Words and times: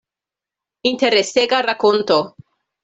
Interesega 0.93 1.61
rakonto. 1.69 2.19